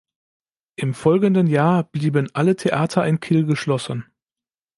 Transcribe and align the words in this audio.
Im 0.77 0.95
folgenden 0.95 1.45
Jahr 1.45 1.83
blieben 1.83 2.27
alle 2.33 2.55
Theater 2.55 3.05
in 3.05 3.19
Kiel 3.19 3.45
geschlossen. 3.45 4.11